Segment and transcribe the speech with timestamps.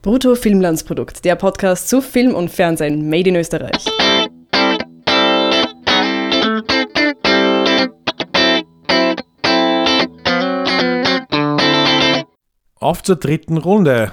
[0.00, 3.84] Brutto Filmlandsprodukt, der Podcast zu Film und Fernsehen made in Österreich.
[12.76, 14.12] Auf zur dritten Runde.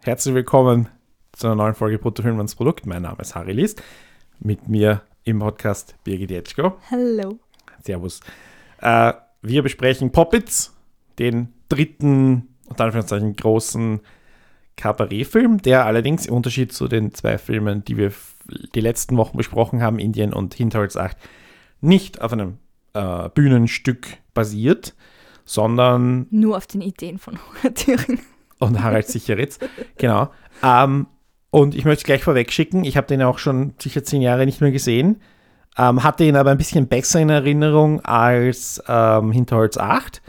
[0.00, 0.88] Herzlich willkommen
[1.30, 2.86] zu einer neuen Folge Brutto Filmlandsprodukt.
[2.86, 3.80] Mein Name ist Harry List.
[4.40, 6.76] Mit mir im Podcast Birgit Jetschko.
[6.90, 7.38] Hallo.
[7.84, 8.18] Servus.
[8.80, 9.12] Äh,
[9.42, 10.76] wir besprechen Poppits,
[11.20, 14.00] den dritten, unter Anführungszeichen, großen
[14.80, 18.12] Kabarettfilm, der allerdings im Unterschied zu den zwei Filmen, die wir
[18.74, 21.16] die letzten Wochen besprochen haben, Indien und Hinterholz 8,
[21.80, 22.58] nicht auf einem
[22.94, 24.94] äh, Bühnenstück basiert,
[25.44, 27.38] sondern Nur auf den Ideen von
[27.74, 28.20] Thüringen.
[28.58, 29.58] und Harald Sicheritz,
[29.98, 30.30] genau.
[30.62, 31.06] Ähm,
[31.50, 34.46] und ich möchte es gleich vorweg schicken, ich habe den auch schon sicher zehn Jahre
[34.46, 35.20] nicht mehr gesehen,
[35.76, 40.22] ähm, hatte ihn aber ein bisschen besser in Erinnerung als ähm, Hinterholz 8,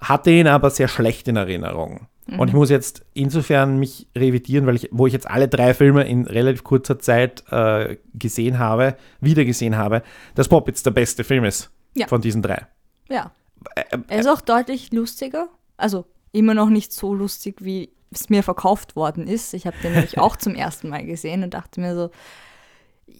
[0.00, 2.08] hatte ihn aber sehr schlecht in Erinnerung.
[2.28, 6.02] Und ich muss jetzt insofern mich revidieren, weil ich, wo ich jetzt alle drei Filme
[6.08, 10.02] in relativ kurzer Zeit äh, gesehen habe, wieder gesehen habe,
[10.34, 12.08] dass Poppits der beste Film ist Ja.
[12.08, 12.66] von diesen drei.
[13.08, 13.30] Ja.
[13.76, 15.48] Äh, Er ist auch deutlich lustiger.
[15.76, 19.54] Also immer noch nicht so lustig, wie es mir verkauft worden ist.
[19.54, 22.10] Ich habe den nämlich auch zum ersten Mal gesehen und dachte mir so,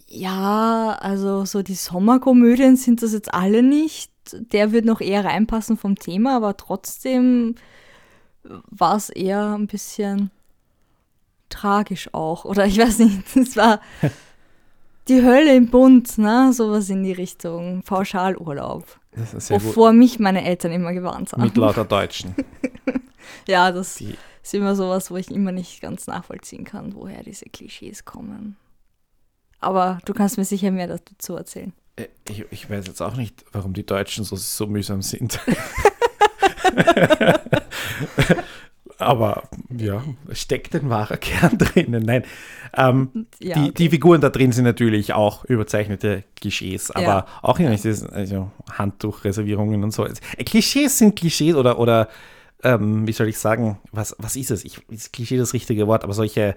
[0.07, 4.11] ja, also so die Sommerkomödien sind das jetzt alle nicht.
[4.33, 7.55] Der wird noch eher reinpassen vom Thema, aber trotzdem
[8.69, 10.31] war es eher ein bisschen
[11.49, 12.45] tragisch auch.
[12.45, 13.79] Oder ich weiß nicht, es war
[15.07, 16.51] die Hölle im Bund, ne?
[16.53, 17.81] Sowas in die Richtung.
[17.83, 18.99] Pauschalurlaub.
[19.11, 19.67] Das ist sehr gut.
[19.67, 21.43] Wovor mich meine Eltern immer gewarnt haben.
[21.43, 22.35] Mit lauter Deutschen.
[23.45, 27.45] Ja, das Die, ist immer sowas, wo ich immer nicht ganz nachvollziehen kann, woher diese
[27.45, 28.55] Klischees kommen.
[29.59, 31.73] Aber du kannst mir sicher mehr dazu erzählen.
[31.97, 35.39] äh, ich, ich weiß jetzt auch nicht, warum die Deutschen so, so mühsam sind.
[38.99, 39.43] Aber
[39.77, 42.03] ja, steckt ein wahrer Kern drinnen.
[42.03, 42.23] Nein,
[42.75, 43.73] ähm, Ja, die, okay.
[43.77, 47.25] die Figuren da drin sind natürlich auch überzeichnete Klischees, aber Ja.
[47.43, 50.05] auch nicht dieses, also Handtuchreservierungen und so.
[50.05, 52.09] Äh, Klischees sind Klischees oder, oder
[52.63, 54.65] ähm, wie soll ich sagen, was, was ist es?
[54.65, 56.55] Ich, ist Klischee das richtige Wort, aber solche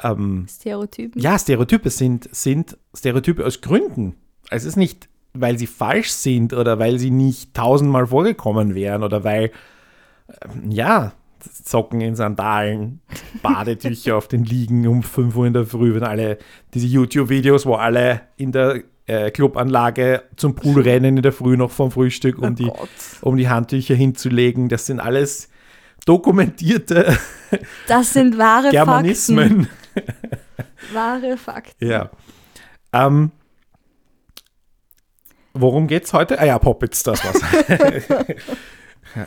[0.00, 1.20] ähm, Stereotypen.
[1.20, 4.14] ja, Stereotype sind, sind Stereotype aus Gründen.
[4.50, 9.24] Es ist nicht, weil sie falsch sind oder weil sie nicht tausendmal vorgekommen wären oder
[9.24, 9.50] weil,
[10.42, 13.00] ähm, ja, Socken in Sandalen,
[13.42, 16.38] Badetücher auf den Liegen um 5 Uhr in der Früh, wenn alle
[16.72, 21.70] diese YouTube-Videos, wo alle in der äh, Clubanlage zum Pool rennen in der Früh noch
[21.72, 22.88] vom Frühstück, um, oh die, Gott.
[23.22, 24.68] um die Handtücher hinzulegen.
[24.68, 25.48] Das sind alles
[26.04, 27.16] dokumentierte
[27.86, 28.76] Das sind wahre Fakten.
[28.76, 29.68] Germanismen.
[30.92, 31.86] Wahre Fakten.
[31.86, 32.10] Ja.
[32.92, 33.30] Ähm,
[35.54, 36.38] worum geht's heute?
[36.40, 37.40] Ah ja, Poppets, das war's.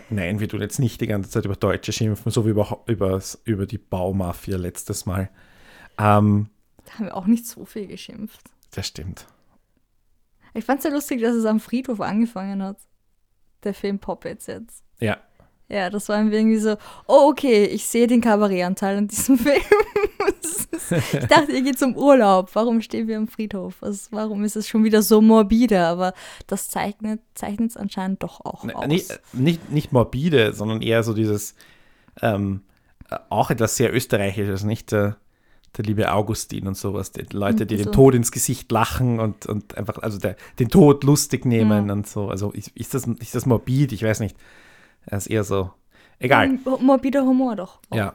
[0.10, 3.22] Nein, wir tun jetzt nicht die ganze Zeit über Deutsche schimpfen, so wie über, über,
[3.44, 5.30] über die Baumafia letztes Mal.
[6.00, 6.50] Ähm,
[6.86, 8.40] Da haben wir auch nicht so viel geschimpft.
[8.72, 9.28] das stimmt.
[10.54, 12.78] Ich fand es ja lustig, dass es am Friedhof angefangen hat.
[13.64, 14.84] Der Film Poppets jetzt.
[15.00, 15.18] Ja.
[15.68, 19.62] Ja, das war irgendwie so, oh okay, ich sehe den Kabarettanteil in diesem Film.
[20.32, 22.50] Ich dachte, ihr geht zum Urlaub.
[22.54, 23.76] Warum stehen wir am Friedhof?
[23.80, 25.80] Was, warum ist es schon wieder so morbide?
[25.86, 26.14] Aber
[26.48, 28.86] das zeichnet es anscheinend doch auch N- aus.
[28.88, 31.56] Nicht, nicht, nicht morbide, sondern eher so dieses,
[32.22, 32.62] ähm,
[33.10, 34.92] äh, auch etwas sehr Österreichisches, nicht?
[34.92, 35.18] Der,
[35.78, 37.84] der liebe Augustin und sowas, die Leute, die so.
[37.86, 42.08] dem Tod ins Gesicht lachen und, und einfach, also der, den Tod lustig nehmen und
[42.08, 42.30] so.
[42.30, 43.92] Also ist, ist, das, ist das morbid?
[43.92, 44.38] Ich weiß nicht.
[45.08, 45.72] Das ist eher so,
[46.20, 46.46] egal.
[46.46, 47.80] M- Morbider Humor doch.
[47.90, 48.14] auch, Ja.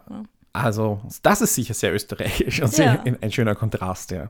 [0.52, 3.02] Also das ist sicher sehr österreichisch und sehr, Ja.
[3.04, 4.28] ein, ein schöner Kontrast, ja.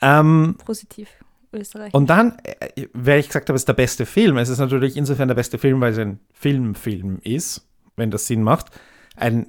[0.00, 1.08] Ähm, Positiv.
[1.52, 1.92] Österreich.
[1.92, 4.38] Und dann, äh, weil ich gesagt habe, es ist der beste Film.
[4.38, 7.66] Es ist natürlich insofern der beste Film, weil es ein Filmfilm ist,
[7.96, 8.66] wenn das Sinn macht.
[9.16, 9.46] Ein,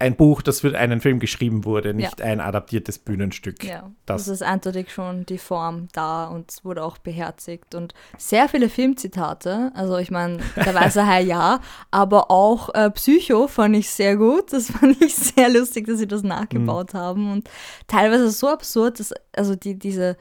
[0.00, 3.62] ein Buch, das für einen Film geschrieben wurde, nicht ein adaptiertes Bühnenstück.
[3.64, 7.94] Ja, Das- das, ist eindeutig schon die Form da und es wurde auch beherzigt und
[8.18, 9.70] sehr viele Filmzitate.
[9.74, 11.60] Also ich meine, der weiße Hai ja,
[11.90, 14.52] aber auch äh, Psycho fand ich sehr gut.
[14.52, 17.48] Das fand ich sehr lustig, dass sie das nachgebaut haben und
[17.86, 20.16] teilweise so absurd, dass also die diese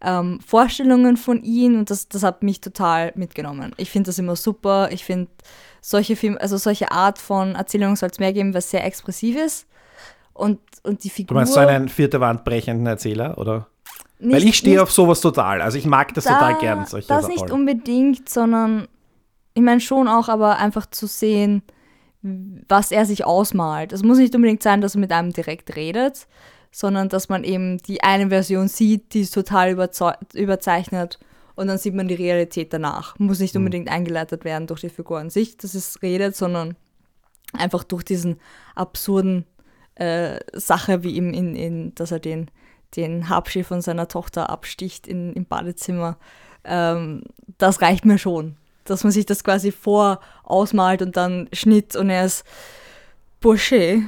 [0.00, 3.72] ähm, Vorstellungen von ihm und das, das hat mich total mitgenommen.
[3.76, 4.90] Ich finde das immer super.
[4.92, 5.30] Ich finde
[5.80, 9.66] solche Filme, also solche Art von Erzählung soll es mehr geben, was sehr expressiv ist.
[10.34, 11.28] Und, und die Figur.
[11.28, 13.68] Du meinst so einen vierte Wand brechenden Erzähler, oder?
[14.18, 15.60] nicht- weil ich stehe auf sowas total.
[15.62, 18.88] Also ich mag das total gern, solche Das nicht unbedingt, sondern
[19.54, 21.62] ich meine schon auch, aber einfach zu sehen,
[22.68, 23.92] was er sich ausmalt.
[23.92, 26.26] Es muss nicht unbedingt sein, dass er mit einem direkt redet,
[26.76, 29.70] sondern dass man eben die eine Version sieht, die ist total
[30.34, 31.18] überzeichnet
[31.54, 33.18] und dann sieht man die Realität danach.
[33.18, 36.76] Muss nicht unbedingt eingeleitet werden durch die Figur an sich, dass es redet, sondern
[37.54, 38.38] einfach durch diesen
[38.74, 39.46] absurden
[39.94, 42.50] äh, Sache wie ihm, in, in, dass er den,
[42.94, 46.18] den Habschi von seiner Tochter absticht in, im Badezimmer.
[46.62, 47.22] Ähm,
[47.56, 48.56] das reicht mir schon.
[48.84, 52.44] Dass man sich das quasi vor ausmalt und dann Schnitt und er ist
[53.40, 54.02] Bursche.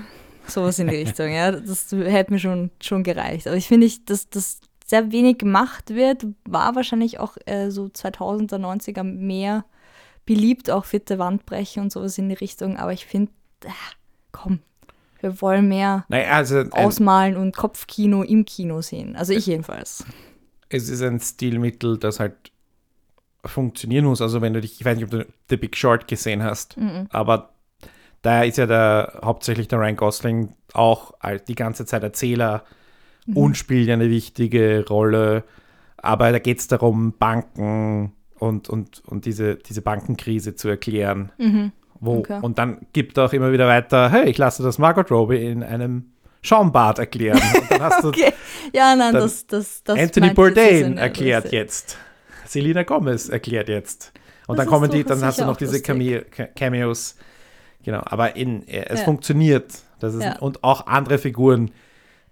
[0.48, 1.52] Sowas in die Richtung, ja.
[1.52, 3.46] Das hätte mir schon, schon gereicht.
[3.46, 7.84] Aber ich finde, ich, dass das sehr wenig gemacht wird, war wahrscheinlich auch äh, so
[7.84, 9.64] 2000er, 90er mehr
[10.24, 12.76] beliebt, auch vierte Wandbrecher und sowas in die Richtung.
[12.78, 13.30] Aber ich finde,
[13.64, 13.70] äh,
[14.32, 14.60] komm,
[15.20, 19.16] wir wollen mehr Naja, also ausmalen und Kopfkino im Kino sehen.
[19.16, 20.04] Also ich jedenfalls.
[20.68, 22.52] es ist ein Stilmittel, das halt
[23.44, 24.22] funktionieren muss.
[24.22, 26.76] Also wenn du dich, ich weiß nicht, ob du The Big Short gesehen hast,
[27.10, 27.54] aber
[28.22, 31.14] da ist ja der hauptsächlich der Ryan Gosling auch
[31.48, 32.64] die ganze Zeit Erzähler
[33.34, 35.44] und spielt eine wichtige Rolle.
[35.98, 41.32] Aber da geht es darum, Banken und, und, und diese, diese Bankenkrise zu erklären.
[42.00, 42.38] Wo, Okay.
[42.42, 45.62] Und dann gibt er auch immer wieder weiter, hey, ich lasse das Margot Robbie in
[45.64, 46.12] einem
[46.42, 47.40] Schaumbad erklären.
[47.80, 48.32] Hast du Okay.
[48.72, 51.98] Ja, nein, Dann das, das, das Anthony Bourdain erklärt Das- jetzt.
[52.46, 54.12] Selena Gomez erklärt jetzt.
[54.46, 55.82] Und Das dann kommen die, dann hast du noch diese.
[55.82, 57.16] Cameo, Ca- Cameos.
[57.84, 59.04] Genau, aber in, es Ja.
[59.04, 59.72] funktioniert.
[60.00, 60.38] Das ist, Ja.
[60.38, 61.70] Und auch andere Figuren,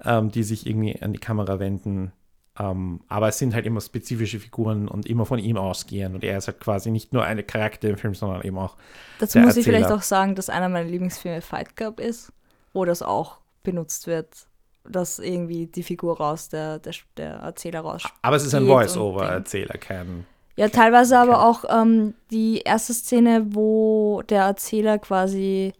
[0.04, 2.12] ähm, die sich irgendwie an die Kamera wenden.
[2.58, 6.14] Ähm, aber es sind halt immer spezifische Figuren und immer von ihm ausgehen.
[6.14, 8.76] Und er ist halt quasi nicht nur eine Charakter im Film, sondern eben auch.
[9.18, 9.98] Dazu muss ich vielleicht Erzähler.
[9.98, 12.32] auch sagen, dass einer meiner Lieblingsfilme Fight Club ist,
[12.72, 14.46] wo das auch benutzt wird,
[14.88, 18.04] dass irgendwie die Figur raus, der, der, der Erzähler raus.
[18.22, 20.26] Aber es ist ein Voice-Over-Erzähler, kein.
[20.56, 25.72] Ja, teilweise aber auch ähm, die erste Szene, wo der Erzähler quasi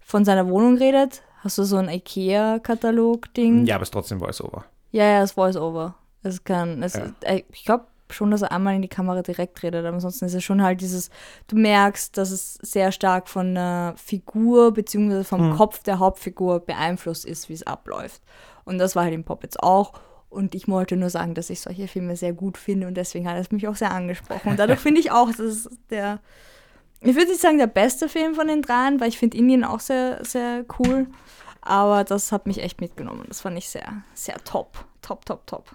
[0.00, 1.22] von seiner Wohnung redet.
[1.42, 3.66] Hast du so ein IKEA-Katalog-Ding?
[3.66, 4.64] Ja, aber es ist trotzdem Voice-Over.
[4.92, 5.94] Ja, ja, das Voice-Over.
[6.22, 7.06] Es kann, es, Ja.
[7.22, 10.34] äh, ich glaube schon, dass er einmal in die Kamera direkt redet, aber ansonsten ist
[10.34, 11.10] es schon halt dieses,
[11.46, 15.56] du merkst, dass es sehr stark von der Figur beziehungsweise vom Hm.
[15.56, 18.20] Kopf der Hauptfigur beeinflusst ist, wie es abläuft.
[18.64, 19.92] Und das war halt in Pop jetzt auch.
[20.30, 23.36] Und ich wollte nur sagen, dass ich solche Filme sehr gut finde und deswegen hat
[23.36, 24.50] es mich auch sehr angesprochen.
[24.50, 26.20] Und dadurch finde ich auch, das ist der,
[27.00, 29.80] ich würde nicht sagen der beste Film von den dreien, weil ich finde Indien auch
[29.80, 31.08] sehr, sehr cool.
[31.62, 33.24] Aber das hat mich echt mitgenommen.
[33.28, 34.84] Das fand ich sehr, sehr top.
[35.02, 35.70] Top, top, top.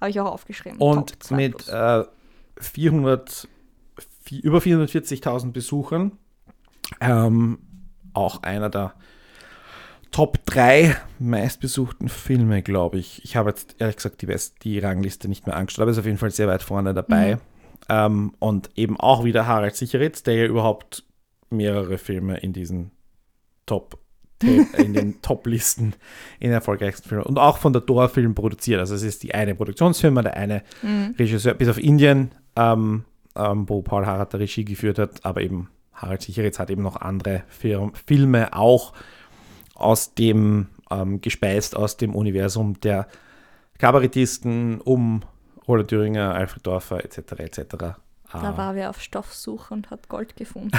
[0.00, 0.78] Habe ich auch aufgeschrieben.
[0.78, 2.04] Und mit äh,
[2.60, 3.48] 400,
[4.26, 6.12] vi- über 440.000 Besuchern,
[7.00, 7.58] ähm,
[8.12, 8.94] auch einer der
[10.16, 13.22] Top 3 meistbesuchten Filme, glaube ich.
[13.22, 16.06] Ich habe jetzt ehrlich gesagt die, Best die Rangliste nicht mehr angeschaut, aber ist auf
[16.06, 17.36] jeden Fall sehr weit vorne dabei.
[17.90, 21.04] Ähm, und eben auch wieder Harald Sicheritz, der ja überhaupt
[21.50, 22.92] mehrere Filme in diesen
[23.66, 23.98] Top
[24.42, 25.94] in den Top-Listen
[26.40, 28.80] in erfolgreichsten Filmen und auch von der Dora Film produziert.
[28.80, 30.62] Also es ist die eine Produktionsfirma, der eine
[31.18, 33.04] Regisseur, bis auf Indien, ähm,
[33.36, 36.96] ähm, wo Paul Harrat der Regie geführt hat, aber eben Harald Sicheritz hat eben noch
[36.96, 38.94] andere Fir Filme auch
[39.76, 43.06] aus dem, ähm, gespeist aus dem Universum der
[43.78, 45.22] Kabarettisten um
[45.68, 47.18] Roland Thüringer, Alfred Dorfer etc.
[47.38, 47.62] etc.
[47.78, 47.96] Da
[48.32, 48.56] Ah.
[48.56, 50.70] war wer auf Stoffsuche und hat Gold gefunden.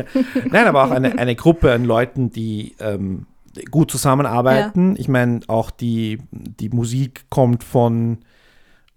[0.50, 3.26] Nein, aber auch eine, eine Gruppe an Leuten, die ähm,
[3.70, 4.96] gut zusammenarbeiten.
[4.98, 8.18] Ich meine, auch die, die Musik kommt von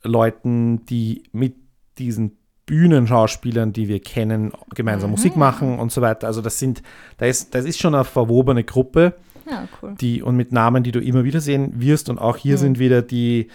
[0.04, 1.56] Leuten, die mit
[1.98, 2.36] diesen
[2.66, 6.28] Bühnenschauspielern, die wir kennen, gemeinsam Musik machen und so weiter.
[6.28, 6.82] Also das sind,
[7.18, 9.16] da ist, das ist schon eine verwobene Gruppe,
[9.50, 9.96] Ja, cool.
[10.00, 12.10] die und mit Namen, die du immer wieder sehen wirst.
[12.10, 13.48] Und auch hier sind wieder die,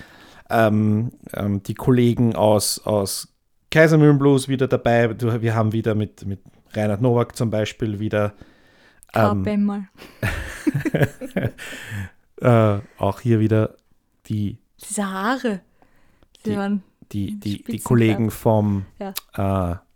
[0.50, 3.28] ähm, ähm, die Kollegen aus, aus
[3.70, 5.08] Kaisermühlenblues wieder dabei.
[5.08, 6.40] Du, wir haben wieder mit, mit
[6.72, 8.32] Reinhard Nowak zum Beispiel wieder
[9.14, 9.88] ähm, Carpe mal.
[12.40, 13.74] äh, auch hier wieder
[14.26, 15.60] die, Diese Haare.
[16.44, 16.82] Die, Die- waren.
[17.12, 17.78] die, die, die.
[17.78, 19.12] Kollegen vom äh,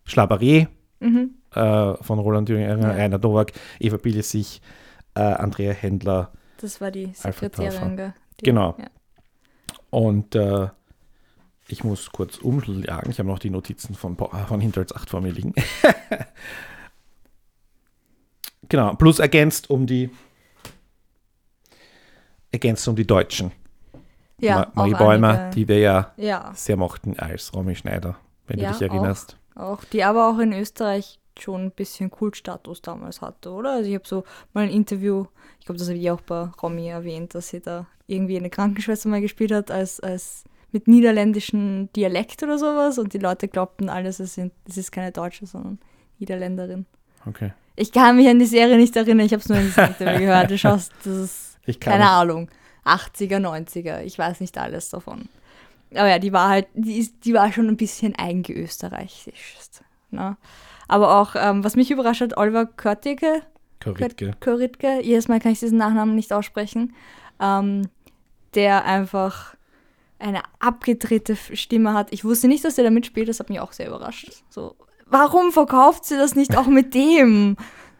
[0.07, 0.69] Schlabaré
[1.01, 1.31] Mhm.
[1.55, 2.91] äh, von Roland Thüringer, Ja.
[2.91, 4.61] Reinhard Nowak, Eva Bilisich,
[5.19, 6.33] äh, Andrea Händler.
[6.61, 8.13] Das war die Sekretärin.
[8.41, 8.75] Die, Genau.
[8.79, 8.87] Ja.
[9.91, 10.69] Und äh,
[11.69, 13.11] ich muss kurz umschlagen.
[13.11, 15.55] Ich habe noch die Notizen von, äh, von Hinterhals 8 vor mir liegen.
[18.69, 20.11] genau, plus ergänzt um die
[22.51, 23.53] ergänzt um die Deutschen.
[24.41, 28.17] Ja, Ma- Marie auch Bäumer, einige- die wir ja Ja, sehr mochten als Romy Schneider,
[28.47, 29.37] wenn Ja, du dich erinnerst.
[29.55, 29.85] auch.
[29.85, 33.73] Die aber auch in Österreich schon ein bisschen Kultstatus damals hatte, oder?
[33.73, 35.27] Also ich habe so mal ein Interview,
[35.61, 39.09] ich glaube, das habe ich auch bei Romy erwähnt, dass sie da irgendwie eine Krankenschwester
[39.09, 44.21] mal gespielt hat als, als mit niederländischem Dialekt oder sowas und die Leute glaubten alles,
[44.21, 45.79] es, sind, es ist keine Deutsche, sondern
[46.19, 46.87] Niederländerin.
[47.27, 47.53] Okay.
[47.77, 50.19] Ich kann mich an die Serie nicht erinnern, ich habe es nur in diesem Interview
[50.27, 50.51] gehört.
[50.51, 52.51] Du schaust, das ist Ich kann keine Ahnung,
[52.85, 55.29] 80er, 90er, ich weiß nicht alles davon.
[55.93, 59.57] Aber ja, die war halt, die, ist, die war schon ein bisschen eingeösterreichisch.
[60.11, 60.37] Ne?
[60.89, 63.43] Aber auch, ähm, was mich überrascht hat, Oliver Körteke
[63.81, 64.33] Koritke.
[64.41, 66.95] Koritke, jedes Mal kann ich diesen Nachnamen nicht aussprechen,
[67.41, 67.89] ähm,
[68.55, 69.55] der einfach
[70.19, 72.13] eine abgedrehte Stimme hat.
[72.13, 74.43] Ich wusste nicht, dass er da mitspielt, das hat mich auch sehr überrascht.
[74.49, 74.75] So,
[75.07, 77.57] warum verkauft sie das nicht auch mit dem?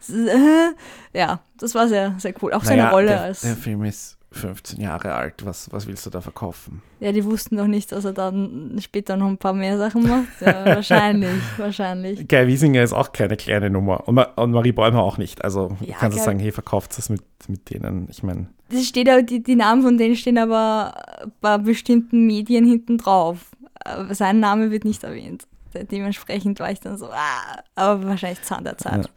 [1.13, 2.53] ja, das war sehr, sehr cool.
[2.53, 3.43] Auch seine Naja, Rolle der, als.
[3.43, 5.45] Der Film ist 15 Jahre alt.
[5.47, 6.83] Was, was willst du da verkaufen?
[7.01, 10.27] Ja, die wussten doch nicht, dass er dann später noch ein paar mehr Sachen macht.
[10.41, 12.29] Ja, wahrscheinlich, wahrscheinlich.
[12.29, 14.07] Guy Wiesinger ist auch keine kleine Nummer.
[14.07, 15.43] Und, Ma und Marie Bäumer auch nicht.
[15.45, 18.07] Also Ja, kannst du sagen, hey, verkauft es mit, mit denen.
[18.11, 20.95] Ich meine, Das steht aber, die, die Namen von denen stehen aber
[21.41, 23.53] bei bestimmten Medien hinten drauf.
[23.85, 25.45] Aber sein Name wird nicht erwähnt.
[25.73, 29.09] De- Dementsprechend war ich dann so, ah, aber wahrscheinlich Zahn der Zeit.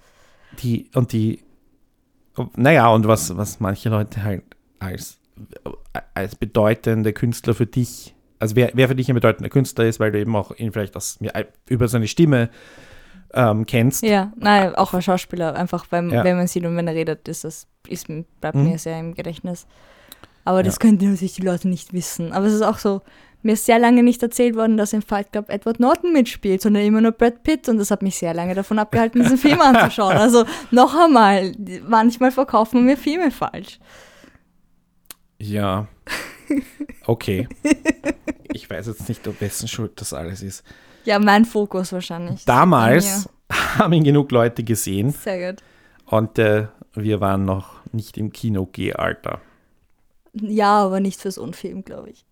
[0.62, 1.40] Die und die,
[2.56, 4.44] naja, und was, was manche Leute halt
[4.82, 5.18] als,
[6.14, 10.12] als bedeutende Künstler für dich, also wer, wer für dich ein bedeutender Künstler ist, weil
[10.12, 11.20] du eben auch ihn vielleicht aus,
[11.70, 12.50] über seine Stimme
[13.34, 14.04] ähm, kennst.
[14.04, 16.24] Ja, nein, auch als Schauspieler, einfach beim, Ja.
[16.24, 18.08] wenn man sieht und wenn er redet, ist das, ist,
[18.42, 18.64] bleibt Mhm.
[18.70, 19.68] mir sehr im Gedächtnis.
[20.44, 20.80] Aber das Ja.
[20.80, 22.34] könnten natürlich die Leute nicht wissen.
[22.34, 23.02] Aber es ist auch so,
[23.44, 26.84] mir ist sehr lange nicht erzählt worden, dass im Fight Club Edward Norton mitspielt, sondern
[26.84, 30.18] immer nur Brad Pitt und das hat mich sehr lange davon abgehalten, diesen Film anzuschauen.
[30.18, 31.54] Also noch einmal,
[31.88, 33.80] manchmal verkaufen wir Filme falsch.
[35.42, 35.88] Ja.
[37.08, 37.48] Okay.
[38.54, 40.64] ich weiß jetzt nicht, ob wessen Schuld das alles ist.
[41.06, 42.46] Ja, mein Fokus wahrscheinlich.
[42.46, 43.28] Damals
[43.78, 45.64] haben ihn genug Leute gesehen Sehr gut.
[46.06, 49.42] und äh, wir waren noch nicht im Kino-G-Alter.
[50.34, 52.26] Ja, aber nicht fürs Unfilm, glaube ich.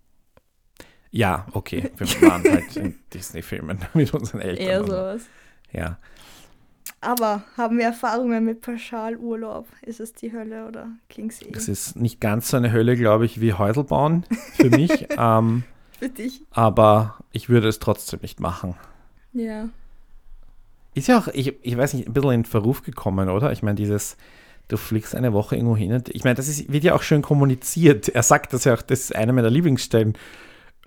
[1.12, 1.90] Ja, okay.
[1.98, 4.66] Wir waren halt in Disney-Filmen mit unseren Eltern.
[4.68, 5.22] Eher sowas.
[5.72, 5.98] Ja.
[7.02, 9.68] Aber haben wir Erfahrungen mit Pauschalurlaub?
[9.82, 11.52] Ist es die Hölle oder Kingsee?
[11.54, 15.08] Es ist nicht ganz so eine Hölle, glaube ich, wie Häuselbauen für mich.
[15.18, 15.64] ähm,
[15.98, 16.42] Für dich?
[16.52, 18.76] aber ich würde es trotzdem nicht machen.
[19.34, 19.70] Ja.
[20.94, 23.52] Ist ja auch, ich, ich weiß nicht, ein bisschen in Verruf gekommen, oder?
[23.52, 24.18] Ich meine, dieses,
[24.68, 25.94] du fliegst eine Woche irgendwo hin.
[25.94, 28.10] Und, ich meine, das ist, wird ja auch schön kommuniziert.
[28.10, 30.18] Er sagt das ja auch, das ist eine meiner Lieblingsstellen.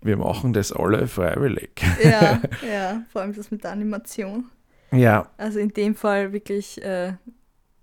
[0.02, 1.82] Wir machen das alle freiwillig.
[2.02, 4.46] Ja, ja, vor allem das mit der Animation.
[4.92, 7.14] Ja, Also in dem Fall wirklich äh,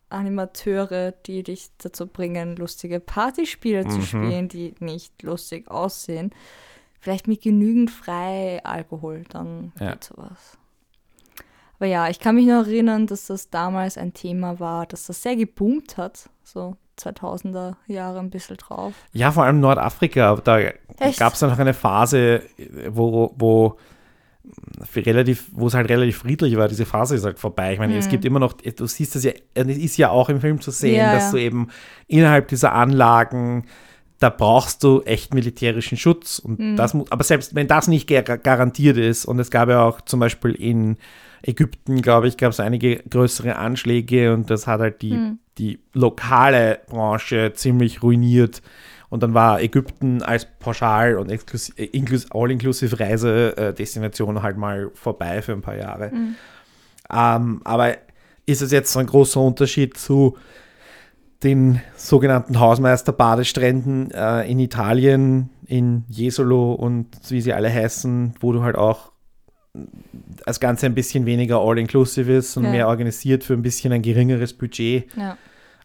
[0.10, 4.04] Animateure, die dich dazu bringen, lustige Partyspiele zu Mhm.
[4.04, 6.32] spielen, die nicht lustig aussehen.
[7.00, 9.92] Vielleicht mit genügend frei Alkohol, dann Ja.
[9.92, 10.58] geht sowas.
[11.78, 15.22] Aber ja, ich kann mich noch erinnern, dass das damals ein Thema war, dass das
[15.22, 16.30] sehr geboomt hat.
[16.44, 18.94] So 2000er Jahre ein bisschen drauf.
[19.14, 20.36] Ja, vor allem Nordafrika.
[20.44, 20.60] Da
[21.18, 22.44] gab es ja noch eine Phase,
[22.90, 23.78] wo, wo,
[24.96, 26.68] relativ, wo es halt relativ friedlich war.
[26.68, 27.74] Diese Phase ist halt vorbei.
[27.74, 30.42] Ich meine, es gibt immer noch, du siehst das ja, es ist ja auch im
[30.42, 31.32] Film zu sehen, Ja, dass ja.
[31.32, 31.68] du eben
[32.08, 33.66] innerhalb dieser Anlagen,
[34.20, 36.40] da brauchst du echt militärischen Schutz.
[36.40, 39.84] Und das muss, aber selbst wenn das nicht gar garantiert ist, und es gab ja
[39.84, 40.98] auch zum Beispiel in
[41.42, 46.80] Ägypten, glaube ich, gab es einige größere Anschläge und das hat halt die, die lokale
[46.88, 48.62] Branche ziemlich ruiniert.
[49.10, 55.54] Und dann war Ägypten als Pauschal- und äh, inklus- all-inclusive Reisedestination halt mal vorbei für
[55.54, 56.12] ein paar Jahre.
[57.12, 57.98] Ähm, aber
[58.46, 60.38] ist es jetzt so ein großer Unterschied zu
[61.44, 68.62] den sogenannten Hausmeister-Badestränden äh, in Italien, in Jesolo und wie sie alle heißen, wo du
[68.62, 69.12] halt auch
[70.46, 72.72] das Ganze ein bisschen weniger all-inclusive ist und Ja.
[72.72, 75.08] mehr organisiert für ein bisschen ein geringeres Budget.
[75.16, 75.38] Ja.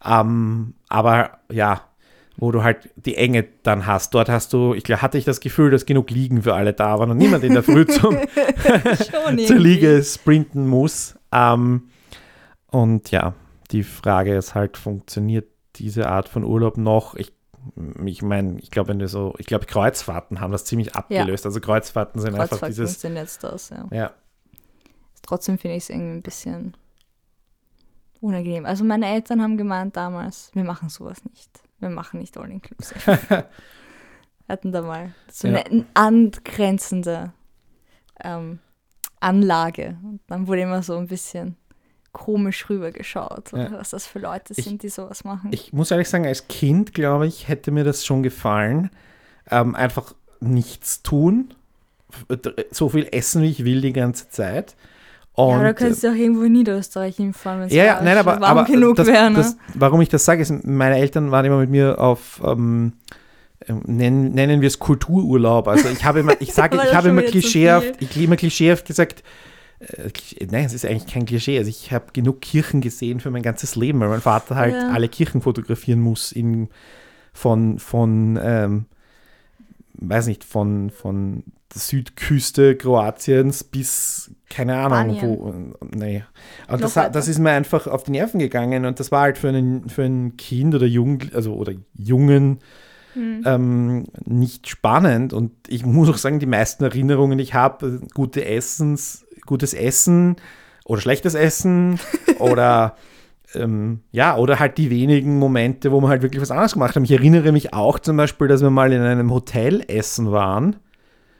[0.05, 1.83] Ähm, aber ja,
[2.37, 4.15] wo du halt die Enge dann hast.
[4.15, 6.99] Dort hast du, ich glaube, hatte ich das Gefühl, dass genug Liegen für alle da
[6.99, 8.17] waren und niemand in der Früh zum,
[9.47, 9.57] zur.
[9.57, 11.17] Liege sprinten muss.
[11.33, 11.89] Ähm,
[12.71, 13.35] und ja,
[13.71, 17.15] die Frage ist halt, funktioniert diese Art von Urlaub noch?
[17.15, 17.33] Ich,
[18.05, 21.47] ich meine, ich glaube, wenn du so, ich glaube, Kreuzfahrten haben das ziemlich abgelöst.
[21.47, 23.87] Also Kreuzfahrten sind einfach Kreuzfahrten dieses, sind jetzt das, ja.
[23.93, 24.13] ja,
[25.25, 26.77] Trotzdem finde ich es irgendwie ein bisschen
[28.21, 28.67] unangenehm.
[28.67, 31.51] Also meine Eltern haben gemeint damals, wir machen sowas nicht.
[31.85, 33.01] Wir machen nicht all inclusive.
[34.47, 35.59] Wir hatten da mal so Ja.
[35.59, 37.33] eine angrenzende
[38.23, 38.59] ähm,
[39.21, 39.99] Anlage.
[40.03, 41.57] Und dann wurde immer so ein bisschen
[42.13, 43.73] komisch rübergeschaut, Ja.
[43.73, 45.51] was das für Leute Ich- sind, die sowas machen.
[45.53, 48.91] Ich muss ehrlich sagen, als Kind, glaube ich, hätte mir das schon gefallen.
[49.51, 51.53] Ähm, einfach nichts tun.
[52.71, 54.77] So viel essen, wie ich will, die ganze Zeit.
[55.37, 58.17] Und, ja, du könntest ja auch irgendwo in Niederösterreich hinfahren, wenn es ja, ja, nein,
[58.19, 59.31] aber, warm aber genug das, wäre.
[59.31, 59.39] Ne?
[59.39, 62.93] das, warum ich das sage, ist, meine Eltern waren immer mit mir auf, ähm,
[63.67, 65.67] ähm, nennen, nennen wir es Kultururlaub.
[65.67, 69.25] Also ich habe immer, ich sage, ich habe immer klischeehaft, ich immer klischeehaft gesagt,
[69.81, 71.59] äh, nein, es ist eigentlich kein Klischee.
[71.59, 74.91] Also ich habe genug Kirchen gesehen für mein ganzes Leben, weil mein Vater halt Ja.
[74.91, 76.69] alle Kirchen fotografieren muss in,
[77.33, 78.87] von, von ähm,
[79.95, 81.43] weiß nicht, von, von
[81.75, 85.75] Südküste Kroatiens bis, keine Ahnung, Spanien.
[85.81, 85.97] wo.
[85.97, 86.25] Nee.
[86.69, 89.49] Und das, das ist mir einfach auf die Nerven gegangen und das war halt für,
[89.49, 92.61] einen, für ein Kind oder Jugend, also oder Jungen
[93.15, 93.43] Hm.
[93.47, 95.33] ähm, nicht spannend.
[95.33, 100.37] Und ich muss auch sagen, die meisten Erinnerungen, die ich habe, gute Essens, gutes Essen
[100.85, 102.01] oder schlechtes Essen
[102.41, 102.97] oder
[103.55, 107.05] ähm, ja, oder halt die wenigen Momente, wo wir halt wirklich was anderes gemacht haben.
[107.05, 110.77] Ich erinnere mich auch zum Beispiel, dass wir mal in einem Hotel essen waren.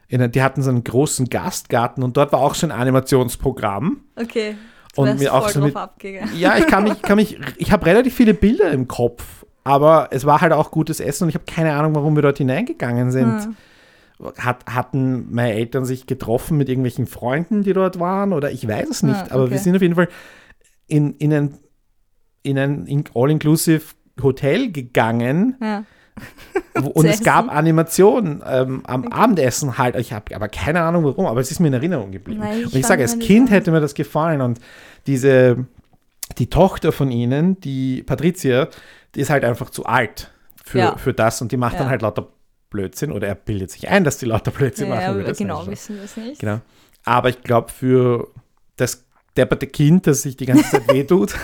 [0.09, 4.03] In, die hatten so einen großen Gastgarten und dort war auch so ein Animationsprogramm.
[4.17, 4.57] Okay.
[4.97, 6.37] Und wärst mir auch so mit- abgegangen.
[6.37, 10.25] Ja, ich kann mich, kann mich, ich habe relativ viele Bilder im Kopf, aber es
[10.25, 13.45] war halt auch gutes Essen und ich habe keine Ahnung, warum wir dort hineingegangen sind.
[13.45, 13.57] Hm.
[14.39, 18.89] Hat, hatten meine Eltern sich getroffen mit irgendwelchen Freunden, die dort waren oder ich weiß
[18.89, 19.53] es nicht, Ah, aber okay.
[19.53, 20.09] wir sind auf jeden Fall
[20.87, 21.59] in, in ein,
[22.45, 23.83] in ein in- All-Inclusive
[24.23, 25.85] Hotel gegangen, Ja.
[26.95, 29.97] Und es gab Animationen ähm, am Abendessen halt.
[29.97, 32.41] Ich habe aber keine Ahnung warum, aber es ist mir in Erinnerung geblieben.
[32.41, 34.61] Nein, ich und ich sage, als Kind hätte mir das gefallen und
[35.07, 35.67] diese,
[36.39, 38.69] die Tochter von ihnen, die Patricia,
[39.15, 40.31] die ist halt einfach zu alt
[40.65, 40.97] für, Ja.
[40.97, 41.91] für das und die macht dann Ja.
[41.91, 42.29] halt lauter
[42.71, 45.25] Blödsinn oder er bildet sich ein, dass die lauter Blödsinn Ja, machen.
[45.27, 45.71] ja, genau, nicht.
[45.73, 46.41] wissen wir es nicht.
[46.41, 46.61] Genau.
[47.05, 48.29] Aber ich glaube, für
[48.77, 49.05] das
[49.37, 51.35] depperte Kind, das sich die ganze Zeit wehtut,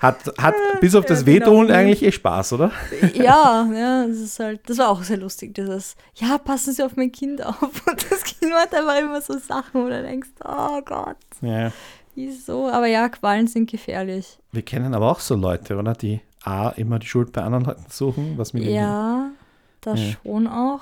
[0.00, 1.46] hat, hat bis auf das Ja, genau.
[1.46, 2.72] Wehtun eigentlich eh Spaß, oder?
[3.14, 6.96] Ja, ja, das ist halt, das war auch sehr lustig, dieses, ja, passen Sie auf
[6.96, 7.60] mein Kind auf.
[7.86, 11.70] Und das Kind macht einfach immer so Sachen, wo du denkst, oh Gott, Ja.
[12.14, 12.68] wieso?
[12.68, 14.38] Aber ja, Qualen sind gefährlich.
[14.52, 15.92] Wir kennen aber auch so Leute, oder?
[15.92, 19.28] Die A, immer die Schuld bei anderen Leuten suchen, was mit Ja,
[19.82, 20.06] das Ja.
[20.24, 20.80] schon auch.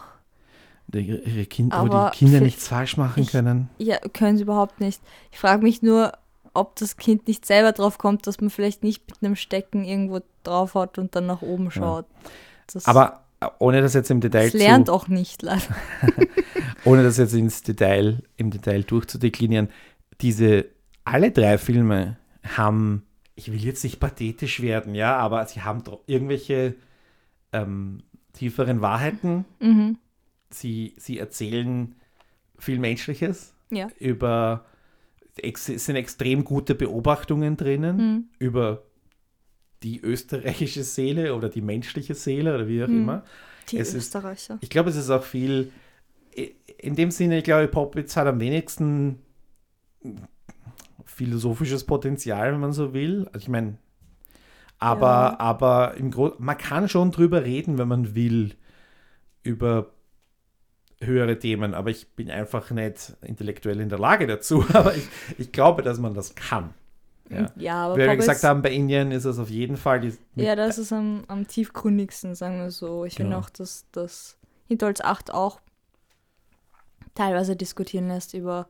[0.93, 3.69] ihre, ihre kind, aber die Kinder nichts falsch machen ich- können.
[3.79, 5.03] Ja, können sie überhaupt nicht.
[5.33, 6.13] Ich frage mich nur,
[6.59, 10.21] ob das Kind nicht selber drauf kommt, dass man vielleicht nicht mit einem Stecken irgendwo
[10.43, 12.07] drauf hat und dann nach oben schaut.
[12.73, 15.63] Das, Aber äh, ohne das jetzt im Detail das lernt zu, auch nicht leider.
[16.85, 19.69] ohne das jetzt ins Detail, im Detail durchzudeklinieren,
[20.21, 20.67] diese
[21.05, 22.17] alle drei Filme
[22.57, 26.75] haben, ich will jetzt nicht pathetisch werden, ja, aber sie haben doch irgendwelche
[27.53, 29.45] ähm, tieferen Wahrheiten.
[29.61, 29.99] Mhm.
[30.51, 31.95] Sie, sie erzählen
[32.59, 33.89] viel Menschliches Ja.
[33.99, 34.65] über,
[35.45, 38.25] ex, es sind extrem gute Beobachtungen drinnen Mhm.
[38.39, 38.85] über
[39.83, 42.99] die österreichische Seele oder die menschliche Seele oder wie auch Mhm.
[42.99, 43.25] immer.
[43.71, 44.59] Die Es ist- Österreicher.
[44.61, 45.71] Ich glaube, es ist auch viel,
[46.79, 49.19] in dem Sinne, ich glaube, Poppitz hat am wenigsten
[51.05, 53.27] philosophisches Potenzial, wenn man so will.
[53.33, 53.79] Also ich meine,
[54.79, 55.41] aber, Ja.
[55.41, 58.55] aber im Gro man kann schon drüber reden, wenn man will,
[59.43, 59.93] über
[61.01, 64.65] höhere Themen, aber ich bin einfach nicht intellektuell in der Lage dazu.
[64.73, 65.07] Aber ich,
[65.39, 66.75] ich glaube, dass man das kann.
[67.31, 67.53] Ja.
[67.57, 70.57] Ja, aber Wie wir gesagt haben, bei Indien ist es auf jeden Fall die, Ja,
[70.57, 73.05] das ist am, am tiefgründigsten, sagen wir so.
[73.05, 73.45] Ich finde Genau.
[73.45, 75.61] auch, dass das Hinterholz 8 auch
[77.15, 78.67] teilweise diskutieren lässt über,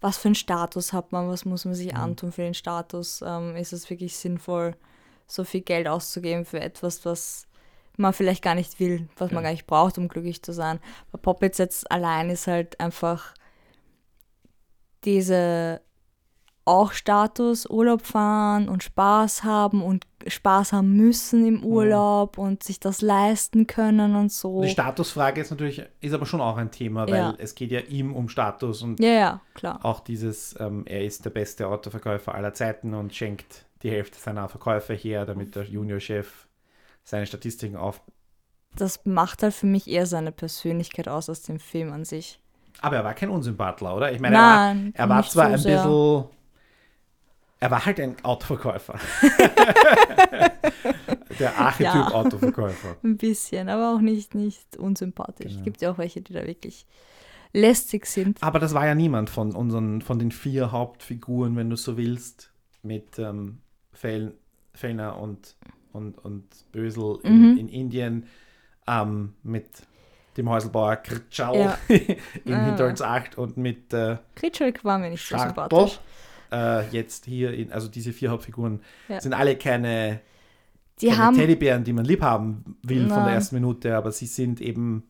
[0.00, 2.00] was für einen Status hat man, was muss man sich Mhm.
[2.00, 3.22] antun für den Status.
[3.24, 4.74] Ähm, ist es wirklich sinnvoll,
[5.26, 7.46] so viel Geld auszugeben für etwas, was
[7.96, 9.48] man vielleicht gar nicht will, was man Ja.
[9.48, 10.78] gar nicht braucht, um glücklich zu sein.
[11.12, 13.34] Bei Poppets jetzt allein ist halt einfach
[15.04, 15.80] diese
[16.66, 22.78] auch Status, Urlaub fahren und Spaß haben und Spaß haben müssen im Urlaub und sich
[22.78, 24.60] das leisten können und so.
[24.60, 27.34] Die Statusfrage ist natürlich, ist aber schon auch ein Thema, weil Ja.
[27.38, 29.80] es geht ja ihm um Status und Ja, ja, klar.
[29.84, 34.48] auch dieses, ähm, er ist der beste Autoverkäufer aller Zeiten und schenkt die Hälfte seiner
[34.48, 36.46] Verkäufe her, damit der Juniorchef
[37.10, 38.00] seine Statistiken auf.
[38.76, 42.40] Das macht halt für mich eher seine Persönlichkeit aus als den Film an sich.
[42.80, 44.12] Aber er war kein Unsympathler, oder?
[44.12, 45.76] Ich meine, Nein, er war, er war zwar so ein sehr.
[45.82, 46.24] bisschen.
[47.62, 48.98] Er war halt ein Autoverkäufer.
[51.38, 52.08] der Archetyp Ja.
[52.12, 52.96] Autoverkäufer.
[53.02, 55.46] Ein bisschen, aber auch nicht, nicht unsympathisch.
[55.46, 55.64] Es Genau.
[55.64, 56.86] gibt ja auch welche, die da wirklich
[57.52, 58.42] lästig sind.
[58.42, 62.52] Aber das war ja niemand von unseren, von den vier Hauptfiguren, wenn du so willst,
[62.82, 63.60] mit ähm,
[63.92, 64.34] Fel,
[64.72, 65.56] Fellner und,
[65.92, 67.58] und, und Bösel in, Mhm.
[67.58, 68.26] in Indien,
[68.86, 69.66] ähm, mit
[70.36, 71.78] dem Häuselbauer Krtschau Ja.
[71.88, 72.64] in Ah.
[72.66, 76.00] Hinterholz 8 und mit äh, Kritschek war mir nicht so sympathisch.
[76.52, 79.20] Äh, jetzt hier, in, also diese vier Hauptfiguren Ja.
[79.20, 80.20] sind alle keine,
[81.00, 84.26] Die keine haben, Teddybären, die man lieb haben will von der ersten Minute, aber sie
[84.26, 85.04] sind eben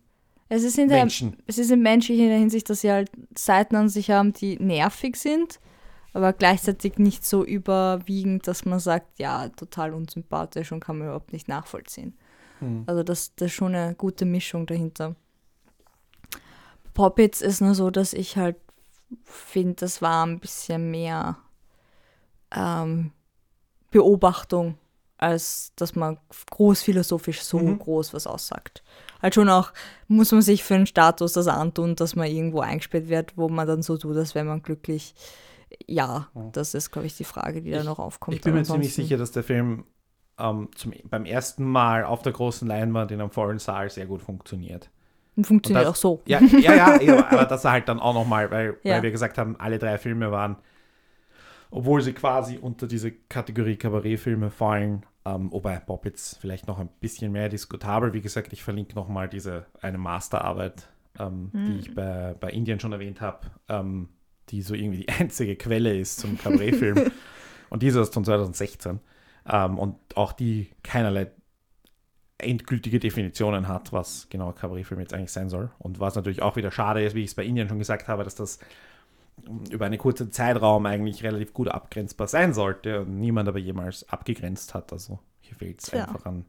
[0.52, 1.36] es ist in der, Menschen.
[1.46, 4.56] es ist in menschlich in der Hinsicht, dass sie halt Seiten an sich haben, die
[4.58, 5.60] nervig sind,
[6.12, 11.32] aber gleichzeitig nicht so überwiegend, dass man sagt, ja, total unsympathisch und kann man überhaupt
[11.32, 12.16] nicht nachvollziehen.
[12.58, 12.84] Hm.
[12.86, 15.14] Also das, das ist schon eine gute Mischung dahinter.
[16.94, 18.56] Poppits ist nur so, dass ich halt
[19.24, 21.36] finde, das war ein bisschen mehr
[22.54, 23.12] ähm,
[23.90, 24.76] Beobachtung
[25.20, 26.18] als dass man
[26.50, 27.78] groß philosophisch so Mhm.
[27.78, 28.82] groß was aussagt.
[29.20, 29.70] Halt schon auch,
[30.08, 33.66] muss man sich für einen Status das antun, dass man irgendwo eingesperrt wird, wo man
[33.66, 35.14] dann so tut, als wäre man glücklich.
[35.86, 38.36] Ja, das ist, glaube ich, die Frage, die da noch aufkommt.
[38.36, 39.84] Ich bin mir ziemlich sicher, dass der Film
[40.38, 44.22] ähm, zum, beim ersten Mal auf der großen Leinwand in einem vollen Saal sehr gut
[44.22, 44.90] funktioniert.
[45.42, 46.22] Funktioniert Und auch das- so.
[46.26, 48.94] Ja, ja, ja, ja aber dass er halt dann auch nochmal, weil, Ja.
[48.96, 50.56] weil wir gesagt haben, alle drei Filme waren,
[51.70, 56.88] obwohl sie quasi unter diese Kategorie Kabarettfilme fallen, ähm, wobei Bob jetzt vielleicht noch ein
[57.00, 58.12] bisschen mehr diskutabel.
[58.12, 62.92] Wie gesagt, ich verlinke nochmal diese eine Masterarbeit, ähm, die ich bei, bei Indien schon
[62.92, 64.08] erwähnt habe, ähm,
[64.50, 67.10] die so irgendwie die einzige Quelle ist zum Kabarettfilm.
[67.70, 69.00] und diese ist von 2016.
[69.48, 71.30] Ähm, und auch die keinerlei
[72.38, 75.70] endgültige Definitionen hat, was genau Kabarettfilm jetzt eigentlich sein soll.
[75.78, 78.24] Und was natürlich auch wieder schade ist, wie ich es bei Indien schon gesagt habe,
[78.24, 78.58] dass das
[79.70, 84.74] über einen kurzen Zeitraum eigentlich relativ gut abgrenzbar sein sollte und niemand aber jemals abgegrenzt
[84.74, 84.92] hat.
[84.92, 86.04] Also hier fehlt es Tja.
[86.04, 86.44] einfach an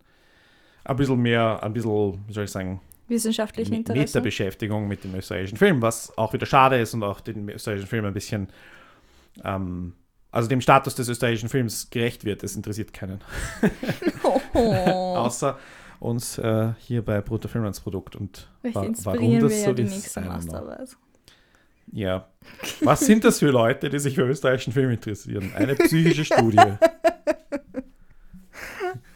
[0.83, 2.81] ein bisschen mehr, ein bisschen, wie soll ich sagen,
[3.11, 4.13] Wissenschaftlichen mit Interesse.
[4.13, 7.87] der Beschäftigung mit dem österreichischen Film, was auch wieder schade ist und auch den österreichischen
[7.87, 8.47] Film ein bisschen,
[9.43, 9.93] ähm,
[10.31, 12.41] also dem Status des österreichischen Films gerecht wird.
[12.41, 13.21] Das interessiert keinen.
[14.23, 15.59] Oh, Außer
[15.99, 20.15] uns äh, hier bei Brutto Filmlandsprodukt und wa inspirieren wir ja die ist.
[20.19, 20.97] Masterarbeit.
[21.91, 22.27] Ja.
[22.81, 25.51] Was sind das für Leute, die sich für österreichischen Film interessieren?
[25.55, 26.57] Eine psychische Studie.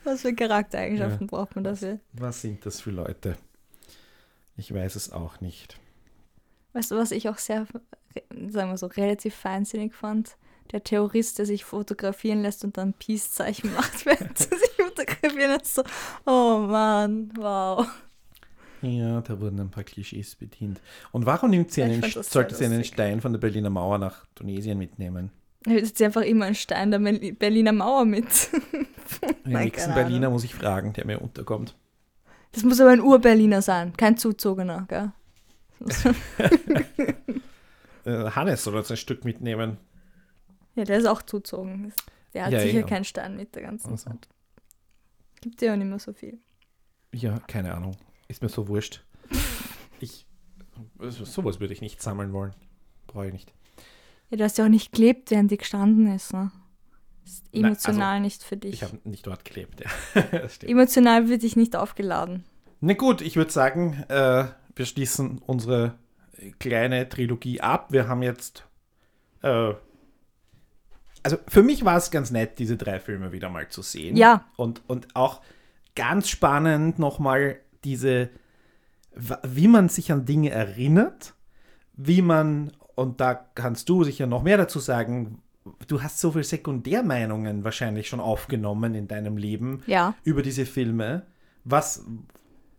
[0.03, 1.99] Was für Charaktereigenschaften braucht man dafür?
[2.13, 3.36] Was sind das für Leute?
[4.57, 5.79] Ich weiß es auch nicht.
[6.73, 7.67] Weißt du, was ich auch sehr,
[8.49, 10.37] sagen wir so, relativ feinsinnig fand?
[10.71, 15.75] Der Terrorist, der sich fotografieren lässt und dann Peace-Zeichen macht, während er sich fotografieren lässt.
[15.75, 15.83] So,
[16.25, 17.87] oh Mann, wow.
[18.81, 20.81] Ja, da wurden ein paar Klischees bedient.
[21.11, 22.83] Und warum nimmt sie einen, sollte sie einen.
[22.83, 25.31] Stein von der Berliner Mauer nach Tunesien mitnehmen?
[25.65, 28.25] Er jetzt einfach immer einen Stein der Berliner Mauer mit.
[29.45, 31.75] Den nächsten Berliner muss ich fragen, der mir unterkommt.
[32.55, 35.11] Das muss aber ein Ur-Berliner sein, kein Zuzogener, gell?
[38.05, 39.77] Äh, Hannes soll uns ein Stück mitnehmen.
[40.75, 41.91] Ja, der ist auch zuzogen.
[42.35, 42.85] Der hat Ja, sicher ja.
[42.85, 44.09] keinen Stein mit der ganzen Also.
[44.11, 44.27] Zeit.
[45.41, 46.37] Gibt ja auch nicht mehr so viel.
[47.13, 47.97] Ja, keine Ahnung.
[48.27, 49.03] Ist mir so wurscht.
[49.99, 50.27] Ich,
[50.99, 52.53] sowas würde ich nicht sammeln wollen.
[53.07, 53.51] Brauche ich nicht.
[54.29, 56.51] Ja, du hast ja auch nicht gelebt, während die gestanden ist, ne?
[57.25, 58.73] Ist emotional nicht für dich.
[58.73, 60.21] Ich habe nicht dort gelebt, ja.
[60.67, 62.43] Emotional wird dich nicht aufgeladen.
[62.81, 65.95] Na gut, ich würde sagen, äh, wir schließen unsere
[66.59, 67.91] kleine Trilogie ab.
[67.91, 68.65] Wir haben jetzt.
[69.41, 69.73] Äh,
[71.23, 74.15] also für mich war es ganz nett, diese drei Filme wieder mal zu sehen.
[74.15, 74.45] Ja.
[74.57, 75.41] Und, und auch
[75.95, 78.29] ganz spannend nochmal diese,
[79.41, 81.33] wie man sich an Dinge erinnert,
[81.93, 85.41] wie man, und da kannst du sicher noch mehr dazu sagen,
[85.88, 90.13] du hast so viele Sekundärmeinungen wahrscheinlich schon aufgenommen in deinem Leben Ja.
[90.23, 91.23] über diese Filme.
[91.63, 92.06] Was,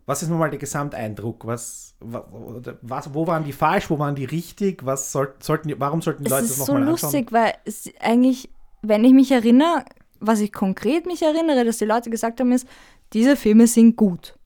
[0.07, 1.46] was ist nochmal der Gesamteindruck?
[1.46, 4.85] Was, was, wo waren die falsch, wo waren die richtig?
[4.87, 7.11] Was soll, sollten, die- warum sollten die Es Leute ist das so nochmal anschauen?
[7.12, 8.51] lustig, weil es eigentlich,
[8.83, 9.85] wenn ich mich erinnere,
[10.20, 12.66] was ich konkret mich erinnere, dass die Leute gesagt haben, ist,
[13.12, 14.38] diese Filme sind gut.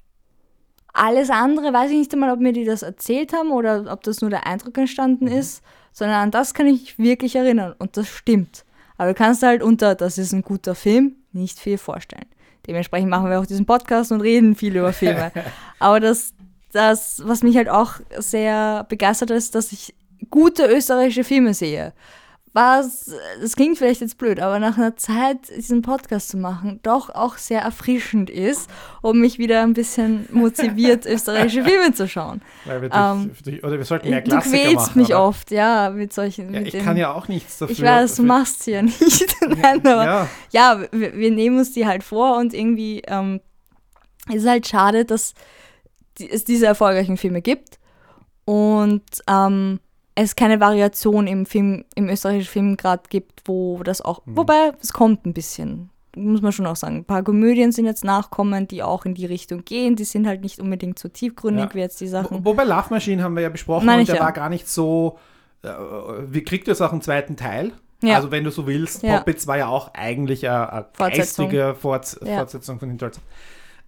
[0.92, 4.20] Alles andere weiß ich nicht einmal, ob mir die das erzählt haben oder ob das
[4.22, 5.32] nur der Eindruck entstanden Mhm.
[5.32, 8.64] ist, sondern an das kann ich mich wirklich erinnern und das stimmt.
[8.96, 12.26] Aber du kannst halt unter, das ist ein guter Film, nicht viel vorstellen.
[12.66, 15.32] Dementsprechend machen wir auch diesen Podcast und reden viel über Filme.
[15.78, 16.34] Aber das,
[16.72, 19.94] das, was mich halt auch sehr begeistert ist, dass ich
[20.30, 21.92] gute österreichische Filme sehe.
[22.52, 27.08] Was, das klingt vielleicht jetzt blöd, aber nach einer Zeit diesen Podcast zu machen, doch
[27.10, 28.68] auch sehr erfrischend ist,
[29.02, 32.42] um mich wieder ein bisschen motiviert, österreichische Filme zu schauen.
[32.64, 35.00] Weil wir, Ähm, durch, durch, oder wir sollten mehr Du Klassiker quälst machen.
[35.00, 36.52] mich aber- oft, ja, mit solchen.
[36.52, 37.72] Ja, mit ich den- kann ja auch nichts dafür.
[37.72, 39.36] ich weiß, du machst sie ja nicht.
[39.46, 43.40] Nein, aber Ja, ja, wir, wir nehmen uns die halt vor und irgendwie ähm,
[44.28, 45.34] ist es halt schade, dass
[46.18, 47.78] es diese erfolgreichen Filme gibt
[48.44, 49.78] und ähm,
[50.24, 54.36] es keine Variation im Film, im österreichischen Film gerade gibt, wo das auch, Mhm.
[54.36, 56.96] wobei es kommt ein bisschen, muss man schon auch sagen.
[56.96, 60.40] Ein paar Komödien sind jetzt nachkommen, die auch in die Richtung gehen, die sind halt
[60.42, 61.74] nicht unbedingt so tiefgründig Ja.
[61.74, 62.44] wie jetzt die Sachen.
[62.44, 64.22] Wobei Love Machine haben wir ja besprochen Meine und der ja.
[64.22, 65.18] war gar nicht so.
[65.62, 65.68] Äh,
[66.28, 67.72] wie kriegt jetzt auch einen zweiten Teil?
[68.02, 68.16] Ja.
[68.16, 69.18] Also wenn du so willst, Ja.
[69.18, 71.46] Poppets war ja auch eigentlich eine, eine Fortsetzung.
[71.50, 72.38] geistige Forts Ja.
[72.38, 73.20] Fortsetzung von Hinterholz.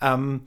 [0.02, 0.42] Ähm,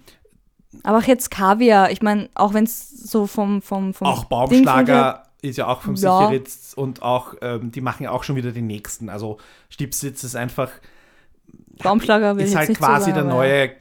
[0.84, 5.24] Aber auch jetzt Kaviar, ich meine, auch wenn es so vom, vom, vom auch Baumschlager
[5.42, 6.20] ist ja auch vom Ja.
[6.20, 9.10] Sicheritz und auch, ähm, die machen ja auch schon wieder den nächsten.
[9.10, 9.38] Also
[9.70, 10.72] Stipsitz ist einfach,
[11.84, 13.72] Baumschlager will ist halt quasi sagen, der neue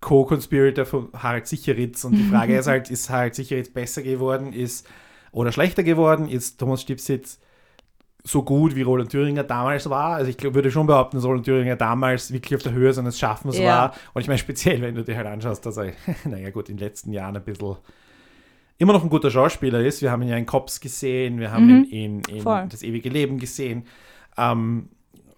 [0.00, 2.04] Co-Conspirator von Harald Sicheritz.
[2.04, 4.86] Und die Frage ist halt, ist Harald Sicheritz besser geworden, ist
[5.30, 6.28] oder schlechter geworden?
[6.28, 7.38] Ist Thomas Stipsitz
[8.24, 10.14] so gut wie Roland Thüringer damals war.
[10.14, 13.18] Also ich glaub, würde schon behaupten, dass Roland Thüringer damals wirklich auf der Höhe seines
[13.18, 13.64] Schaffens Ja.
[13.64, 13.94] war.
[14.14, 15.92] Und ich meine speziell, wenn du dir halt anschaust, dass er,
[16.24, 17.76] naja gut, in den letzten Jahren ein bisschen
[18.78, 20.02] immer noch ein guter Schauspieler ist.
[20.02, 21.84] Wir haben ihn ja in Cops gesehen, wir haben Mhm.
[21.90, 23.84] ihn in, in Das ewige Leben gesehen.
[24.36, 24.88] Ähm,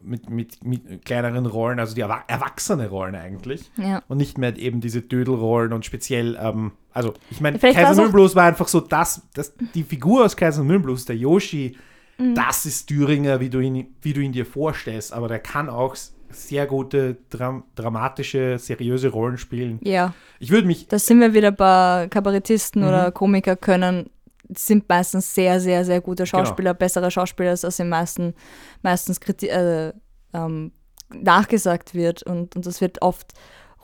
[0.06, 3.70] mit, mit, mit kleineren Rollen, also die erwa erwachsene Rollen eigentlich.
[3.78, 4.02] Ja.
[4.06, 8.44] Und nicht mehr eben diese Dödelrollen und speziell, ähm, also ich meine, Kaiser Mühlenblues war
[8.44, 11.76] einfach so das, das, die Figur aus Kaiser Mühlenblues, der Yoshi,
[12.16, 12.34] Mhm.
[12.36, 15.96] das ist Thüringer, wie du, ihn, wie du ihn dir vorstellst, aber der kann auch
[16.34, 19.78] sehr gute, dram dramatische, seriöse Rollen spielen.
[19.82, 20.12] ja.
[20.40, 22.88] Ich würde mich, Da sind wir wieder bei Kabarettisten Mhm.
[22.88, 24.10] oder Komiker können,
[24.54, 26.44] sind meistens sehr, sehr, sehr gute Genau.
[26.44, 28.34] Schauspieler, bessere Schauspieler, als das im meisten,
[28.82, 29.92] meistens äh,
[30.34, 30.72] ähm,
[31.14, 32.22] nachgesagt wird.
[32.24, 33.32] Und, und das wird oft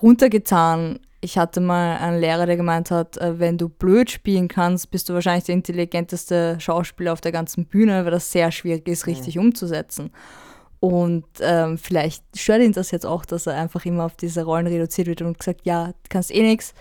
[0.02, 0.98] runtergetan.
[1.22, 5.08] Ich hatte mal einen Lehrer, der gemeint hat, äh, wenn du blöd spielen kannst, bist
[5.08, 9.38] du wahrscheinlich der intelligenteste Schauspieler auf der ganzen Bühne, weil das sehr schwierig ist, richtig
[9.38, 10.10] umzusetzen.
[10.80, 14.66] Und ähm, vielleicht stört ihn das jetzt auch, dass er einfach immer auf diese Rollen
[14.66, 16.72] reduziert wird und gesagt, ja, du kannst eh nix.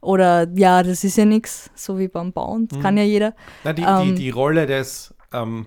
[0.00, 3.34] Oder ja, das ist ja nix, so wie beim Bauen, das kann ja jeder.
[3.62, 5.66] na, die, ähm, die, die Rolle des, ähm,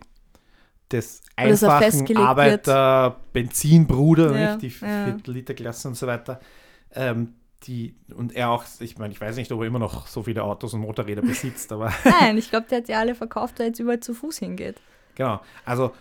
[0.92, 2.28] des einfachen festgelegt wird.
[2.28, 4.62] Arbeiter, Benzinbruder, Ja, nicht?
[4.82, 5.06] die ja.
[5.06, 6.40] Viertel-Liter-Klasse und so weiter.
[6.94, 10.24] Ähm, die, und er auch, ich meine, ich weiß nicht, ob er immer noch so
[10.24, 13.68] viele Autos und Motorräder besitzt, aber Nein, ich glaube, der hat ja alle verkauft, der
[13.68, 14.76] jetzt überall zu Fuß hingeht.
[15.16, 15.40] Genau.
[15.64, 15.94] Also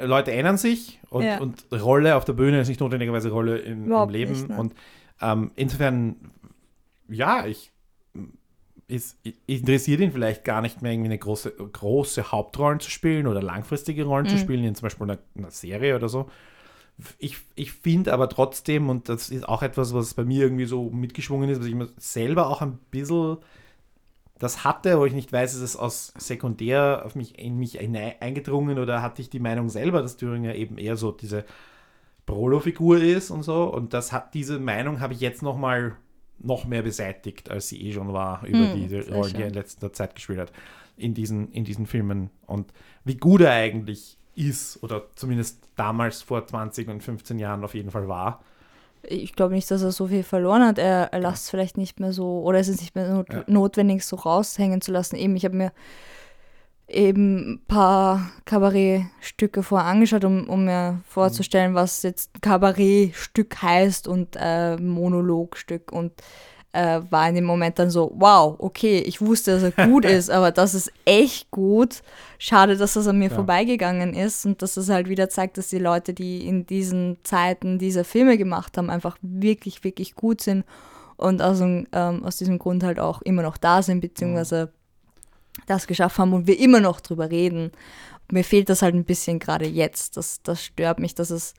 [0.00, 1.38] Leute ändern sich und, Ja.
[1.40, 4.32] und Rolle auf der Bühne ist nicht notwendigerweise Rolle im, im Leben.
[4.32, 4.58] nicht, ne.
[4.58, 4.74] Und
[5.20, 6.16] ähm, insofern,
[7.08, 7.70] ja, ich
[8.88, 13.42] ist, interessiert ihn vielleicht gar nicht mehr, irgendwie eine große, große Hauptrollen zu spielen oder
[13.42, 14.30] langfristige Rollen Mhm.
[14.30, 16.30] zu spielen, in zum Beispiel einer, einer Serie oder so.
[17.18, 20.88] Ich, ich finde aber trotzdem, und das ist auch etwas, was bei mir irgendwie so
[20.88, 23.38] mitgeschwungen ist, was ich mir selber auch ein bisschen
[24.38, 28.78] das hatte, wo ich nicht weiß, ist es aus sekundär auf mich, in mich eingedrungen
[28.78, 31.44] oder hatte ich die Meinung selber, dass Thüringer eben eher so diese
[32.26, 33.64] Prolo-Figur ist und so.
[33.64, 35.96] Und das hat diese Meinung habe ich jetzt noch mal
[36.38, 39.48] noch mehr beseitigt, als sie eh schon war über Hm, diese sehr Rollen, die er
[39.48, 40.52] in letzter Zeit gespielt hat
[40.96, 42.30] in diesen, in diesen Filmen.
[42.46, 42.72] Und
[43.04, 47.90] wie gut er eigentlich ist oder zumindest damals vor 20 und 15 Jahren auf jeden
[47.90, 48.42] Fall war.
[49.08, 50.78] Ich glaube nicht, dass er so viel verloren hat.
[50.78, 53.44] Er, er lässt es vielleicht nicht mehr so, oder es ist nicht mehr not Ja.
[53.46, 55.16] notwendig, so raushängen zu lassen.
[55.16, 55.72] Eben, ich habe mir
[56.88, 64.36] eben ein paar Kabarettstücke vorher angeschaut, um, um mir vorzustellen, was jetzt Kabarettstück heißt und
[64.38, 66.12] äh, Monologstück und
[66.76, 70.30] äh, war in dem Moment dann so, wow, okay, ich wusste, dass er gut ist,
[70.30, 72.02] aber das ist echt gut.
[72.38, 73.34] Schade, dass das an mir Ja.
[73.34, 77.78] vorbeigegangen ist und dass es halt wieder zeigt, dass die Leute, die in diesen Zeiten
[77.78, 80.64] diese Filme gemacht haben, einfach wirklich, wirklich gut sind
[81.16, 84.70] und aus, dem, ähm, aus diesem Grund halt auch immer noch da sind, beziehungsweise
[85.66, 87.72] das geschafft haben und wir immer noch drüber reden.
[88.30, 90.16] Mir fehlt das halt ein bisschen gerade jetzt.
[90.16, 91.54] Das, das stört mich, dass es.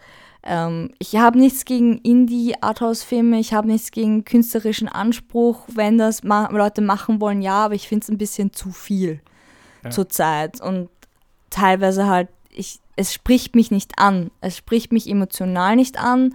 [0.49, 6.49] Ähm, ich habe nichts gegen Indie-Arthouse-Filme, ich habe nichts gegen künstlerischen Anspruch, wenn das ma
[6.51, 9.19] Leute machen wollen, ja, aber ich finde es ein bisschen zu viel
[9.83, 9.89] Ja.
[9.89, 10.61] zurzeit.
[10.61, 10.89] Und
[11.49, 14.31] teilweise halt, ich, es spricht mich nicht an.
[14.39, 16.33] Es spricht mich emotional nicht an,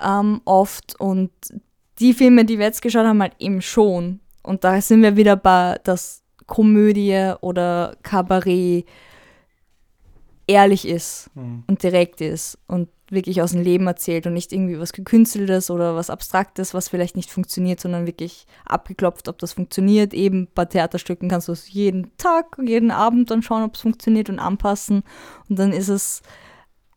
[0.00, 1.00] ähm, oft.
[1.00, 1.30] Und
[1.98, 4.20] die Filme, die wir jetzt geschaut haben, halt eben schon.
[4.42, 8.84] Und da sind wir wieder bei, dass Komödie oder Kabarett
[10.50, 11.64] ehrlich ist Mhm.
[11.66, 15.96] und direkt ist und wirklich aus dem Leben erzählt und nicht irgendwie was Gekünsteltes oder
[15.96, 20.14] was Abstraktes, was vielleicht nicht funktioniert, sondern wirklich abgeklopft, ob das funktioniert.
[20.14, 24.28] Eben bei Theaterstücken kannst du es jeden Tag, jeden Abend dann schauen, ob es funktioniert
[24.28, 25.02] und anpassen.
[25.48, 26.22] Und dann ist es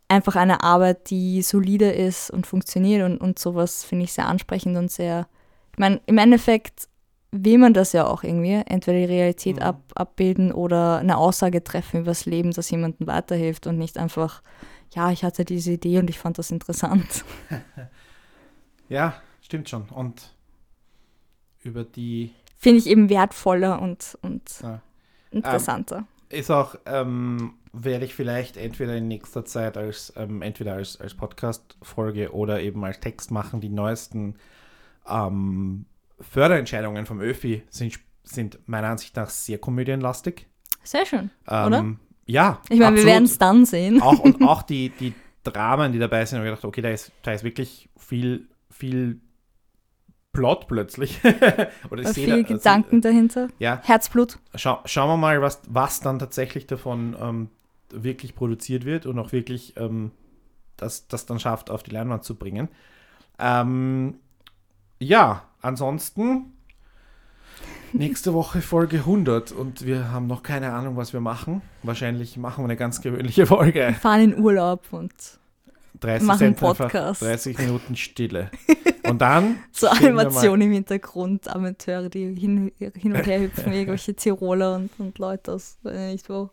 [0.07, 4.77] einfach eine Arbeit, die solide ist und funktioniert und, und sowas finde ich sehr ansprechend
[4.77, 5.27] und sehr,
[5.71, 6.87] ich meine, im Endeffekt
[7.35, 9.61] will man das ja auch irgendwie, entweder die Realität Mhm.
[9.63, 14.41] ab, abbilden oder eine Aussage treffen über das Leben, das jemandem weiterhilft und nicht einfach,
[14.93, 17.25] ja, ich hatte diese Idee und ich fand das interessant.
[18.89, 19.83] Ja, stimmt schon.
[19.89, 20.33] Und
[21.63, 24.81] über die Finde ich eben wertvoller und, und Ja.
[25.31, 26.05] interessanter.
[26.29, 31.15] ist auch, ähm, werde ich vielleicht entweder in nächster Zeit als, ähm, entweder als, als
[31.15, 33.61] Podcast-Folge oder eben als Text machen.
[33.61, 34.35] Die neuesten
[35.07, 35.85] ähm,
[36.19, 40.47] Förderentscheidungen vom ÖFI sind, sind meiner Ansicht nach sehr komödienlastig.
[40.83, 41.29] Sehr schön.
[41.47, 41.85] Ähm, Oder?
[42.25, 42.61] Ja.
[42.69, 44.01] Ich meine, wir werden es dann sehen.
[44.01, 47.11] Auch, und auch die, die Dramen, die dabei sind, habe ich gedacht, okay, da ist,
[47.23, 49.19] da ist wirklich viel, viel
[50.31, 51.19] Plot plötzlich.
[51.91, 53.47] Oder ich Äh, Viele da- also, Gedanken dahinter.
[53.59, 54.39] Ja, Herzblut.
[54.55, 57.49] Schau, schauen wir mal, was, was dann tatsächlich davon ähm,
[57.91, 60.11] wirklich produziert wird und auch wirklich ähm,
[60.77, 62.69] das, das dann schafft, auf die Leinwand zu bringen.
[63.37, 64.15] Ähm,
[64.99, 66.53] ja, ansonsten
[67.95, 71.61] Nächste Woche Folge 100 und wir haben noch keine Ahnung, was wir machen.
[71.83, 73.95] Wahrscheinlich machen wir eine ganz gewöhnliche Folge.
[74.01, 75.13] Fahren in Urlaub und
[75.99, 77.21] 30 Machen Cent Podcast.
[77.21, 78.49] 30 Minuten Stille.
[79.07, 84.15] Und dann so wir Animation im Hintergrund, Amateure, die hin, hin und her hüpfen, irgendwelche
[84.15, 86.51] Tiroler und, und Leute aus, weiß ich nicht wo.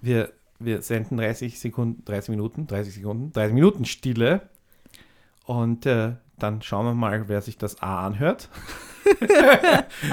[0.00, 4.48] Wir, wir senden 30 Sekunden, 30 Minuten, 30 Sekunden, 30 Minuten Stille
[5.44, 6.12] und äh,
[6.44, 8.48] dann schauen wir mal, wer sich das A anhört.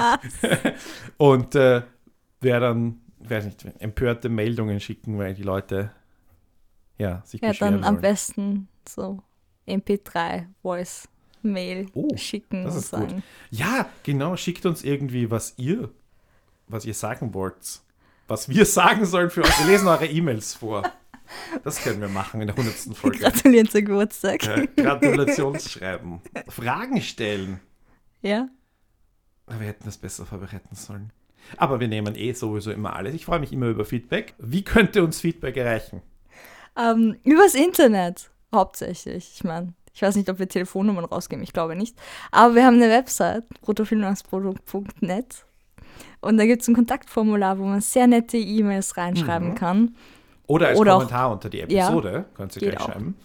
[1.18, 1.82] und äh,
[2.40, 5.92] wer dann, weiß nicht, empörte Meldungen schicken, weil die Leute
[6.98, 8.00] ja, sich Ja, dann am wollen.
[8.02, 9.22] besten so
[9.66, 11.08] MP3, Voice,
[11.42, 13.10] Mail Oh, schicken das und ist gut.
[13.10, 13.22] sagen.
[13.50, 15.90] Ja, genau, schickt uns irgendwie, was ihr,
[16.68, 17.80] was ihr sagen wollt.
[18.28, 19.58] Was wir sagen sollen für euch.
[19.60, 20.84] Wir lesen eure E-Mails vor.
[21.64, 22.74] Das können wir machen in der 100.
[22.96, 23.18] Folge.
[23.18, 24.44] Gratulieren zum Geburtstag.
[24.44, 26.20] Ja, Gratulationsschreiben.
[26.48, 27.60] Fragen stellen.
[28.22, 28.48] Ja.
[29.48, 31.12] Wir hätten das besser vorbereiten sollen.
[31.56, 33.14] Aber wir nehmen eh sowieso immer alles.
[33.14, 34.34] Ich freue mich immer über Feedback.
[34.38, 36.00] Wie könnte uns Feedback erreichen?
[36.78, 39.32] Ähm, übers Internet hauptsächlich.
[39.34, 41.96] Ich meine, ich weiß nicht, ob wir Telefonnummern rausgeben, ich glaube nicht.
[42.30, 45.44] Aber wir haben eine Website, bruttofilmlandsprodukt.net.
[46.20, 49.54] Und da gibt es ein Kontaktformular, wo man sehr nette E-Mails reinschreiben Mhm.
[49.56, 49.96] kann.
[50.52, 52.24] Oder als Oder auch- Kommentar unter die Episode.
[52.34, 52.86] Könnt ihr gleich auch.
[52.92, 53.16] schreiben.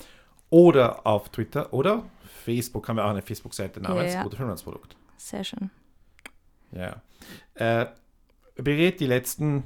[0.50, 2.04] Oder auf Twitter oder
[2.46, 4.24] Facebook haben wir auch eine Facebook-Seite namens Ja, ja.
[4.24, 4.96] Bruttofinanzprodukt.
[5.18, 5.70] Sehr schön.
[6.72, 7.02] Ja.
[7.56, 7.88] Äh,
[8.56, 9.64] Berit, die letzten.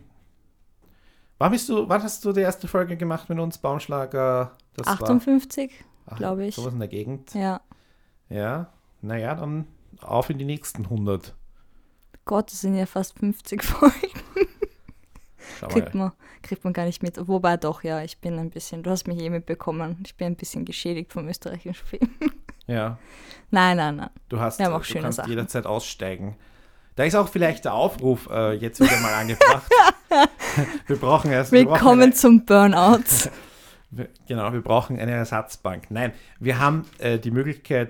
[1.37, 3.57] Wann bist du, wann hast du die erste Folge gemacht mit uns?
[3.57, 4.55] Baumschlager?
[4.75, 5.71] Das 58,
[6.05, 6.55] war, glaub ich.
[6.55, 7.33] Sowas in der Gegend.
[7.33, 7.61] ja.
[8.29, 8.71] Ja.
[9.01, 9.67] Naja, dann
[10.01, 11.35] auf in die nächsten 100.
[12.25, 13.95] Gott, das sind ja fast 50 Folgen.
[15.69, 17.17] Kriegt man, kriegt man gar nicht mit.
[17.27, 19.97] Wobei doch, ja, ich bin ein bisschen, du hast mich eh mitbekommen.
[20.05, 22.09] Ich bin ein bisschen geschädigt vom österreichischen Film.
[22.67, 22.97] Ja.
[23.49, 24.09] Nein, nein, nein.
[24.29, 25.29] Du hast, Wir haben auch du schöne kannst Sachen.
[25.29, 26.35] jederzeit aussteigen.
[26.95, 29.69] Da ist auch vielleicht der Aufruf äh, jetzt wieder mal angebracht.
[30.87, 31.51] wir brauchen erst.
[31.51, 32.99] Willkommen eine- zum Burnout.
[33.93, 35.87] Wir- Genau, wir brauchen eine Ersatzbank.
[35.91, 37.89] Nein, wir haben äh, die Möglichkeit,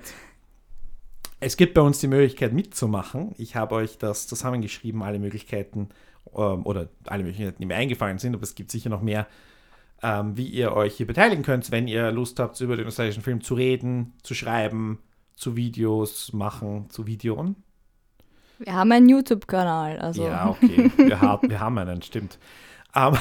[1.40, 3.34] es gibt bei uns die Möglichkeit mitzumachen.
[3.38, 5.90] Ich habe euch das zusammengeschrieben, alle Möglichkeiten
[6.36, 9.28] ähm, oder alle Möglichkeiten, die mir eingefallen sind, aber es gibt sicher noch mehr,
[10.04, 13.42] ähm, wie ihr euch hier beteiligen könnt, wenn ihr Lust habt, über den österreichischen Film
[13.42, 15.00] zu reden, zu schreiben,
[15.36, 17.56] zu Videos machen, zu Videoen.
[18.60, 20.92] Wir haben einen YouTube-Kanal, also Ja, okay.
[20.98, 22.38] Wir, haben, wir haben einen, stimmt.
[22.96, 23.16] Ähm,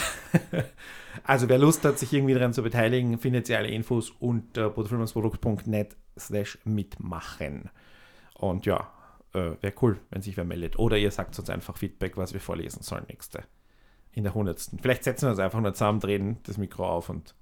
[1.24, 5.96] also wer Lust hat, sich irgendwie daran zu beteiligen, findet ihr alle Infos unter bruttofilmsprodukt.net
[6.18, 7.70] slash mitmachen.
[8.34, 8.90] Und ja,
[9.34, 10.78] äh, wäre cool, wenn sich wer meldet.
[10.78, 13.44] Oder ihr sagt uns einfach Feedback, was wir vorlesen sollen nächste.
[14.12, 14.78] In der hundertsten.
[14.80, 17.34] Vielleicht setzen wir uns einfach nur zusammen, drehen das Mikro auf und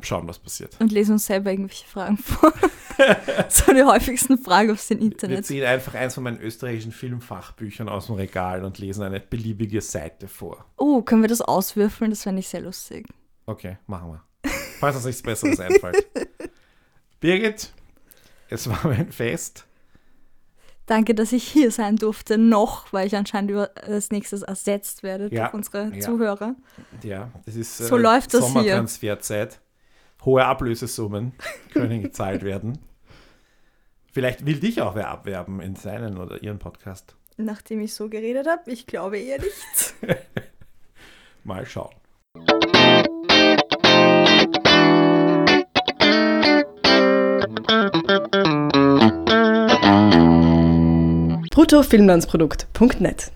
[0.00, 0.76] schauen, was passiert.
[0.80, 2.52] und lesen uns selber irgendwelche Fragen vor.
[3.48, 5.46] so die häufigsten Fragen aus dem Wir Internet.
[5.46, 10.28] ziehen einfach eins von meinen österreichischen Filmfachbüchern aus dem Regal und lesen eine beliebige Seite
[10.28, 10.64] vor.
[10.78, 12.10] Oh, können wir das auswürfeln?
[12.10, 13.06] Das fände ich sehr lustig.
[13.44, 14.50] Okay, machen wir.
[14.80, 16.06] Falls uns nichts Besseres einfällt.
[17.20, 17.72] Birgit,
[18.48, 19.66] es war mir ein Fest.
[20.86, 25.28] Danke, dass ich hier sein durfte, noch, weil ich anscheinend über als nächstes ersetzt werde
[25.32, 26.00] Ja, durch unsere ja.
[26.00, 26.54] Zuhörer.
[27.02, 28.52] Ja, das ist So läuft das hier.
[28.52, 29.60] Sommertransferzeit.
[30.24, 31.32] Hohe Ablösesummen
[31.72, 32.78] können gezahlt werden.
[34.12, 37.16] Vielleicht will dich auch wer abwerben in seinen oder ihren Podcast.
[37.36, 39.94] Nachdem ich so geredet habe, ich glaube eher nicht.
[41.44, 41.94] Mal schauen.
[51.56, 53.32] bruttofilmlandsprodukt.net